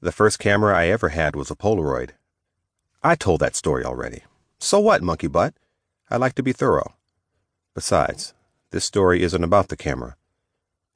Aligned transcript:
The 0.00 0.12
first 0.12 0.38
camera 0.38 0.76
I 0.76 0.88
ever 0.88 1.08
had 1.08 1.34
was 1.34 1.50
a 1.50 1.56
Polaroid. 1.56 2.10
I 3.02 3.14
told 3.14 3.40
that 3.40 3.56
story 3.56 3.84
already. 3.84 4.22
So 4.58 4.78
what, 4.78 5.02
monkey 5.02 5.26
butt? 5.26 5.54
I 6.10 6.16
like 6.16 6.34
to 6.34 6.42
be 6.42 6.52
thorough. 6.52 6.94
Besides, 7.74 8.34
this 8.70 8.84
story 8.84 9.22
isn't 9.22 9.44
about 9.44 9.68
the 9.68 9.76
camera. 9.76 10.16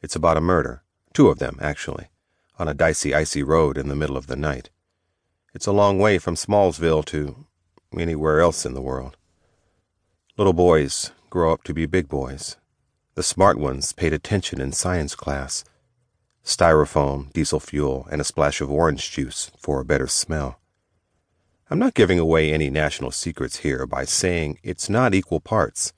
It's 0.02 0.16
about 0.16 0.36
a 0.36 0.42
murder. 0.42 0.82
Two 1.12 1.28
of 1.28 1.38
them, 1.38 1.58
actually, 1.60 2.08
on 2.58 2.68
a 2.68 2.74
dicey, 2.74 3.14
icy 3.14 3.42
road 3.42 3.78
in 3.78 3.88
the 3.88 3.96
middle 3.96 4.16
of 4.16 4.26
the 4.26 4.36
night. 4.36 4.70
It's 5.54 5.66
a 5.66 5.72
long 5.72 5.98
way 5.98 6.18
from 6.18 6.36
Smallsville 6.36 7.04
to 7.06 7.46
anywhere 7.96 8.40
else 8.40 8.64
in 8.64 8.74
the 8.74 8.82
world. 8.82 9.16
Little 10.36 10.52
boys 10.52 11.10
grow 11.28 11.52
up 11.52 11.64
to 11.64 11.74
be 11.74 11.86
big 11.86 12.08
boys. 12.08 12.56
The 13.14 13.22
smart 13.22 13.58
ones 13.58 13.92
paid 13.92 14.12
attention 14.12 14.60
in 14.60 14.72
science 14.72 15.14
class. 15.14 15.64
Styrofoam, 16.44 17.32
diesel 17.32 17.60
fuel, 17.60 18.08
and 18.10 18.20
a 18.20 18.24
splash 18.24 18.60
of 18.60 18.70
orange 18.70 19.10
juice 19.10 19.50
for 19.58 19.80
a 19.80 19.84
better 19.84 20.06
smell. 20.06 20.58
I'm 21.70 21.78
not 21.78 21.94
giving 21.94 22.18
away 22.18 22.52
any 22.52 22.70
national 22.70 23.12
secrets 23.12 23.58
here 23.58 23.86
by 23.86 24.04
saying 24.04 24.58
it's 24.62 24.90
not 24.90 25.14
equal 25.14 25.40
parts. 25.40 25.92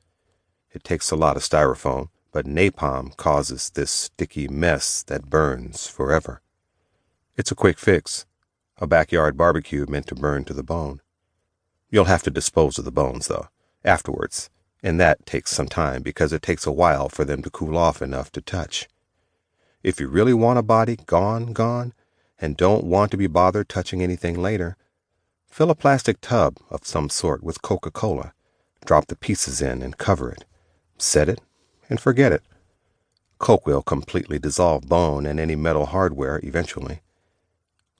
It 0.71 0.85
takes 0.85 1.11
a 1.11 1.17
lot 1.17 1.37
of 1.37 1.43
styrofoam, 1.43 2.09
but 2.33 2.47
napalm 2.47 3.17
causes 3.17 3.71
this 3.71 3.91
sticky 3.91 4.49
mess 4.49 5.03
that 5.05 5.31
burns 5.31 5.87
forever. 5.87 6.43
It's 7.37 7.51
a 7.51 7.57
quick 7.57 7.79
fix, 7.79 8.27
a 8.79 8.87
backyard 8.87 9.37
barbecue 9.37 9.87
meant 9.89 10.07
to 10.09 10.15
burn 10.15 10.45
to 10.45 10.55
the 10.55 10.63
bone. 10.63 11.01
You'll 11.89 12.07
have 12.07 12.23
to 12.25 12.31
dispose 12.31 12.79
of 12.79 12.85
the 12.85 12.91
bones, 12.91 13.29
though, 13.29 13.49
afterwards, 13.85 14.51
and 14.83 14.99
that 14.99 15.25
takes 15.25 15.53
some 15.53 15.69
time 15.69 16.03
because 16.03 16.33
it 16.33 16.43
takes 16.43 16.67
a 16.67 16.73
while 16.73 17.09
for 17.09 17.25
them 17.25 17.43
to 17.43 17.51
cool 17.51 17.79
off 17.79 18.03
enough 18.03 18.33
to 18.33 18.41
touch. 18.41 18.89
If 19.83 19.99
you 19.99 20.07
really 20.07 20.33
want 20.33 20.61
a 20.61 20.63
body 20.63 20.97
gone, 21.07 21.53
gone, 21.53 21.93
and 22.41 22.57
don't 22.57 22.85
want 22.85 23.11
to 23.11 23.17
be 23.17 23.27
bothered 23.27 23.69
touching 23.69 24.03
anything 24.03 24.41
later, 24.41 24.77
fill 25.49 25.71
a 25.71 25.75
plastic 25.75 26.21
tub 26.21 26.59
of 26.71 26.87
some 26.87 27.09
sort 27.09 27.43
with 27.43 27.63
Coca 27.63 27.91
Cola, 27.91 28.33
drop 28.85 29.07
the 29.07 29.17
pieces 29.17 29.61
in 29.61 29.83
and 29.83 29.99
cover 29.99 30.31
it, 30.31 30.45
set 30.99 31.29
it, 31.29 31.41
and 31.91 32.01
forget 32.01 32.33
it. 32.33 32.43
Coke 33.39 33.67
will 33.67 33.83
completely 33.83 34.39
dissolve 34.39 34.89
bone 34.89 35.27
and 35.27 35.41
any 35.41 35.57
metal 35.57 35.87
hardware 35.87 36.39
eventually. 36.45 37.01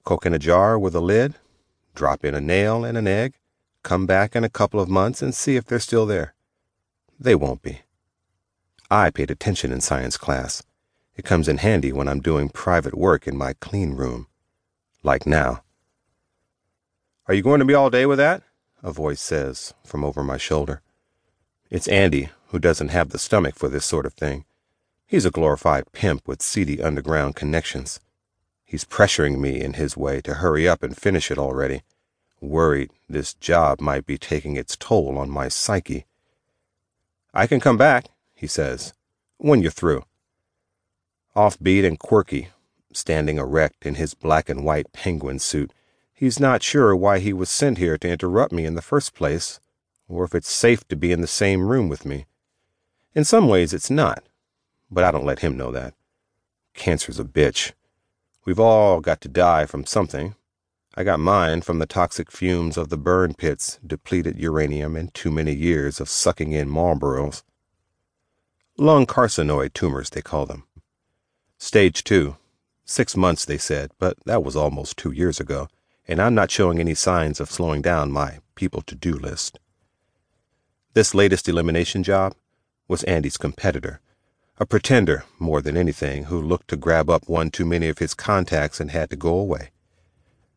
Coke 0.05 0.25
in 0.25 0.35
a 0.35 0.39
jar 0.39 0.79
with 0.79 0.95
a 0.95 1.01
lid, 1.01 1.35
drop 1.97 2.25
in 2.25 2.35
a 2.35 2.41
nail 2.41 2.85
and 2.85 2.97
an 2.97 3.09
egg, 3.09 3.35
come 3.83 4.07
back 4.07 4.37
in 4.37 4.45
a 4.45 4.49
couple 4.49 4.79
of 4.79 4.89
months 4.89 5.21
and 5.21 5.35
see 5.35 5.57
if 5.57 5.65
they're 5.65 5.81
still 5.81 6.07
there. 6.07 6.35
They 7.19 7.35
won't 7.35 7.63
be. 7.63 7.81
I 8.89 9.11
paid 9.11 9.33
attention 9.33 9.73
in 9.73 9.81
science 9.81 10.17
class. 10.17 10.63
It 11.17 11.25
comes 11.25 11.49
in 11.49 11.59
handy 11.59 11.93
when 11.93 12.09
I'm 12.09 12.21
doing 12.21 12.49
private 12.49 12.95
work 12.95 13.27
in 13.27 13.37
my 13.37 13.53
clean 13.55 13.93
room. 13.93 14.29
Like 15.03 15.27
now. 15.27 15.63
Are 17.27 17.35
you 17.35 17.43
going 17.43 17.61
to 17.61 17.67
be 17.67 17.75
all 17.75 17.91
day 17.91 18.07
with 18.07 18.19
that? 18.19 18.43
A 18.83 18.93
voice 18.93 19.21
says 19.21 19.75
from 19.85 20.05
over 20.05 20.25
my 20.25 20.37
shoulder. 20.37 20.81
It's 21.71 21.89
Andy, 21.89 22.31
who 22.49 22.59
doesn't 22.59 22.89
have 22.89 23.11
the 23.11 23.19
stomach 23.19 23.57
for 23.57 23.69
this 23.69 23.85
sort 23.85 24.07
of 24.07 24.15
thing. 24.15 24.45
He's 25.07 25.27
a 25.27 25.31
glorified 25.31 25.93
pimp 25.93 26.27
with 26.27 26.43
seedy 26.43 26.83
underground 26.83 27.37
connections. 27.37 28.01
He's 28.65 28.85
pressuring 28.85 29.39
me 29.39 29.61
in 29.61 29.75
his 29.75 29.97
way 29.97 30.21
to 30.23 30.35
hurry 30.35 30.67
up 30.67 30.83
and 30.83 30.97
finish 30.97 31.31
it 31.31 31.39
already, 31.39 31.83
worried 32.41 32.91
this 33.09 33.35
job 33.35 33.81
might 33.81 34.07
be 34.07 34.17
taking 34.17 34.57
its 34.57 34.77
toll 34.77 35.19
on 35.19 35.29
my 35.29 35.49
psyche. 35.49 36.07
I 37.35 37.47
can 37.47 37.61
come 37.61 37.77
back, 37.77 38.07
he 38.35 38.47
says, 38.47 38.95
when 39.37 39.61
you're 39.61 39.71
through. 39.71 40.05
Offbeat 41.35 41.87
and 41.87 41.99
quirky, 41.99 42.49
standing 42.93 43.39
erect 43.39 43.87
in 43.87 43.95
his 43.95 44.13
black 44.13 44.51
and 44.51 44.65
white 44.65 44.93
penguin 44.93 45.39
suit, 45.39 45.73
he's 46.13 46.39
not 46.39 46.63
sure 46.63 46.95
why 46.95 47.21
he 47.21 47.33
was 47.33 47.49
sent 47.49 47.79
here 47.79 47.97
to 47.97 48.09
interrupt 48.09 48.53
me 48.53 48.67
in 48.67 48.75
the 48.75 48.83
first 48.83 49.15
place, 49.15 49.59
or 50.09 50.25
if 50.25 50.35
it's 50.35 50.53
safe 50.53 50.87
to 50.89 50.97
be 50.97 51.11
in 51.11 51.23
the 51.23 51.27
same 51.27 51.67
room 51.69 51.89
with 51.89 52.05
me. 52.05 52.27
In 53.15 53.25
some 53.25 53.49
ways, 53.49 53.73
it's 53.73 53.89
not, 53.89 54.23
but 54.91 55.05
I 55.05 55.11
don't 55.11 55.25
let 55.25 55.39
him 55.39 55.57
know 55.57 55.71
that. 55.73 55.95
Cancer's 56.75 57.19
a 57.19 57.25
bitch. 57.25 57.73
We've 58.45 58.61
all 58.61 59.01
got 59.01 59.23
to 59.23 59.29
die 59.29 59.65
from 59.65 59.87
something. 59.87 60.35
I 60.95 61.05
got 61.05 61.19
mine 61.19 61.63
from 61.63 61.79
the 61.79 61.87
toxic 61.87 62.31
fumes 62.31 62.77
of 62.77 62.91
the 62.91 62.99
burn 62.99 63.33
pits, 63.33 63.79
depleted 63.87 64.39
uranium, 64.39 64.97
and 64.97 65.15
too 65.15 65.31
many 65.31 65.55
years 65.55 65.99
of 65.99 66.11
sucking 66.11 66.53
in 66.53 66.69
Marlboros. 66.69 67.43
Lung 68.77 69.07
carcinoid 69.07 69.73
tumors, 69.73 70.11
they 70.11 70.21
call 70.21 70.45
them. 70.45 70.65
Stage 71.65 72.03
two. 72.03 72.37
Six 72.85 73.17
months, 73.17 73.45
they 73.45 73.57
said, 73.57 73.93
but 74.01 74.17
that 74.27 74.43
was 74.43 74.57
almost 74.57 74.97
two 74.97 75.13
years 75.13 75.39
ago, 75.39 75.69
and 76.09 76.21
I'm 76.21 76.35
not 76.35 76.51
showing 76.51 76.81
any 76.81 76.93
signs 76.93 77.39
of 77.39 77.53
slowing 77.53 77.81
down 77.81 78.11
my 78.11 78.41
people 78.57 78.83
to 78.83 78.97
do 78.97 79.13
list. 79.13 79.61
This 80.95 81.15
latest 81.15 81.49
elimination 81.49 82.03
job 82.03 82.35
was 82.89 83.05
Andy's 83.05 83.37
competitor, 83.37 84.01
a 84.59 84.67
pretender 84.67 85.25
more 85.39 85.63
than 85.63 85.77
anything 85.77 86.25
who 86.25 86.43
looked 86.43 86.67
to 86.67 86.77
grab 86.77 87.09
up 87.09 87.29
one 87.29 87.49
too 87.49 87.65
many 87.65 87.87
of 87.87 87.99
his 87.99 88.13
contacts 88.13 88.81
and 88.81 88.91
had 88.91 89.09
to 89.11 89.17
go 89.17 89.39
away. 89.39 89.71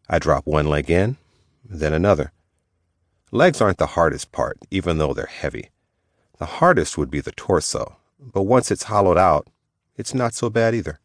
I 0.10 0.18
drop 0.18 0.48
one 0.48 0.66
leg 0.66 0.90
in, 0.90 1.18
then 1.64 1.94
another. 1.94 2.32
Legs 3.30 3.62
aren't 3.62 3.78
the 3.78 3.94
hardest 3.94 4.32
part, 4.32 4.58
even 4.72 4.98
though 4.98 5.14
they're 5.14 5.28
heavy. 5.28 5.70
The 6.40 6.58
hardest 6.58 6.98
would 6.98 7.12
be 7.12 7.22
the 7.22 7.32
torso, 7.32 7.98
but 8.20 8.42
once 8.42 8.72
it's 8.72 8.86
hollowed 8.86 9.20
out, 9.20 9.48
it's 9.96 10.14
not 10.14 10.34
so 10.34 10.50
bad 10.50 10.76
either. 10.76 11.00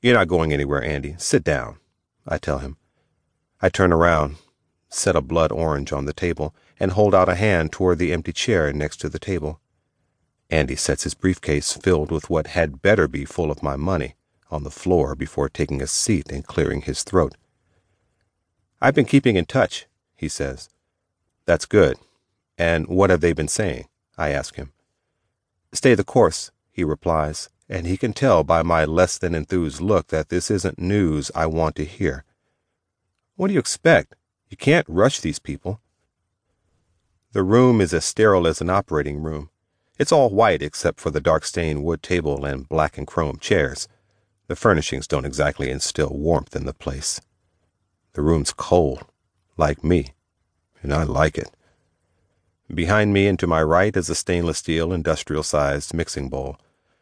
You're 0.00 0.14
not 0.14 0.28
going 0.28 0.52
anywhere, 0.52 0.82
Andy. 0.82 1.14
Sit 1.18 1.44
down, 1.44 1.78
I 2.26 2.38
tell 2.38 2.58
him. 2.58 2.76
I 3.60 3.68
turn 3.68 3.92
around, 3.92 4.36
set 4.88 5.14
a 5.14 5.20
blood 5.20 5.52
orange 5.52 5.92
on 5.92 6.04
the 6.04 6.12
table, 6.12 6.54
and 6.80 6.92
hold 6.92 7.14
out 7.14 7.28
a 7.28 7.36
hand 7.36 7.72
toward 7.72 7.98
the 7.98 8.12
empty 8.12 8.32
chair 8.32 8.72
next 8.72 8.96
to 8.98 9.08
the 9.08 9.20
table. 9.20 9.60
Andy 10.50 10.76
sets 10.76 11.04
his 11.04 11.14
briefcase 11.14 11.72
filled 11.72 12.10
with 12.10 12.28
what 12.28 12.48
had 12.48 12.82
better 12.82 13.06
be 13.08 13.24
full 13.24 13.50
of 13.50 13.62
my 13.62 13.76
money 13.76 14.16
on 14.50 14.64
the 14.64 14.70
floor 14.70 15.14
before 15.14 15.48
taking 15.48 15.80
a 15.80 15.86
seat 15.86 16.30
and 16.30 16.46
clearing 16.46 16.82
his 16.82 17.04
throat. 17.04 17.36
I've 18.80 18.94
been 18.94 19.06
keeping 19.06 19.36
in 19.36 19.46
touch, 19.46 19.86
he 20.14 20.28
says. 20.28 20.68
That's 21.46 21.64
good. 21.64 21.96
And 22.58 22.86
what 22.88 23.10
have 23.10 23.20
they 23.20 23.32
been 23.32 23.48
saying? 23.48 23.86
I 24.18 24.30
ask 24.30 24.56
him. 24.56 24.72
Stay 25.72 25.94
the 25.94 26.04
course, 26.04 26.50
he 26.72 26.82
replies, 26.82 27.48
and 27.68 27.86
he 27.86 27.96
can 27.96 28.12
tell 28.12 28.42
by 28.42 28.62
my 28.62 28.84
less 28.84 29.18
than 29.18 29.34
enthused 29.34 29.80
look 29.80 30.08
that 30.08 30.30
this 30.30 30.50
isn't 30.50 30.78
news 30.78 31.30
I 31.34 31.46
want 31.46 31.76
to 31.76 31.84
hear. 31.84 32.24
What 33.36 33.48
do 33.48 33.54
you 33.54 33.60
expect? 33.60 34.14
You 34.48 34.56
can't 34.56 34.86
rush 34.88 35.20
these 35.20 35.38
people. 35.38 35.80
The 37.32 37.42
room 37.42 37.80
is 37.80 37.94
as 37.94 38.04
sterile 38.04 38.46
as 38.46 38.60
an 38.60 38.70
operating 38.70 39.22
room. 39.22 39.50
It's 39.98 40.12
all 40.12 40.30
white 40.30 40.62
except 40.62 41.00
for 41.00 41.10
the 41.10 41.20
dark 41.20 41.44
stained 41.44 41.84
wood 41.84 42.02
table 42.02 42.44
and 42.44 42.68
black 42.68 42.98
and 42.98 43.06
chrome 43.06 43.38
chairs. 43.38 43.88
The 44.48 44.56
furnishings 44.56 45.06
don't 45.06 45.24
exactly 45.24 45.70
instill 45.70 46.10
warmth 46.10 46.56
in 46.56 46.66
the 46.66 46.74
place. 46.74 47.20
The 48.14 48.22
room's 48.22 48.52
cold, 48.52 49.06
like 49.56 49.82
me, 49.82 50.12
and 50.82 50.92
I 50.92 51.04
like 51.04 51.38
it. 51.38 51.50
Behind 52.74 53.12
me 53.12 53.26
and 53.26 53.38
to 53.38 53.46
my 53.46 53.62
right 53.62 53.94
is 53.94 54.08
a 54.08 54.14
stainless 54.14 54.58
steel 54.58 54.94
industrial 54.94 55.42
sized 55.42 55.92
mixing 55.92 56.30
bowl. 56.30 56.56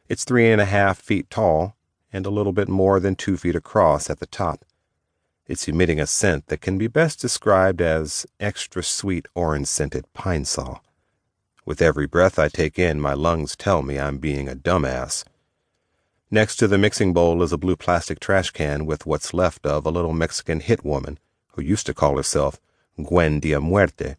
It's 0.09 0.25
three 0.25 0.51
and 0.51 0.61
a 0.61 0.65
half 0.65 0.99
feet 0.99 1.31
tall 1.31 1.77
and 2.13 2.27
a 2.27 2.31
little 2.31 2.53
bit 2.53 2.69
more 2.69 2.99
than 2.99 3.15
two 3.15 3.37
feet 3.37 3.55
across 3.55 4.11
at 4.11 4.19
the 4.19 4.27
top. 4.27 4.65
It's 5.47 5.69
emitting 5.69 6.01
a 6.01 6.09
scent 6.09 6.49
that 6.49 6.61
can 6.61 6.77
be 6.77 6.89
best 6.89 7.21
described 7.21 7.81
as 7.81 8.27
extra 8.41 8.83
sweet 8.83 9.27
orange 9.37 9.69
scented 9.69 10.13
pine 10.13 10.45
sol. 10.45 10.83
With 11.65 11.81
every 11.81 12.09
breath 12.09 12.37
I 12.37 12.49
take 12.49 12.77
in, 12.77 13.01
my 13.01 13.15
lungs 13.15 13.55
tell 13.55 13.83
me 13.83 13.97
I'm 13.97 14.19
being 14.19 14.49
a 14.49 14.57
dumbass. 14.57 15.25
Next 16.33 16.57
to 16.57 16.67
the 16.67 16.79
mixing 16.79 17.13
bowl 17.13 17.45
is 17.45 17.53
a 17.53 17.59
blue 17.59 17.77
plastic 17.77 18.19
trash 18.19 18.51
can 18.51 18.87
with 18.87 19.07
what's 19.07 19.33
left 19.33 19.65
of 19.65 19.87
a 19.87 19.91
little 19.91 20.15
Mexican 20.15 20.59
hit 20.59 20.85
woman 20.85 21.21
who 21.53 21.63
used 21.63 21.87
to 21.87 21.95
call 21.95 22.17
herself 22.17 22.61
Gwen 23.01 23.39
Dia 23.39 23.61
Muerte 23.61 24.17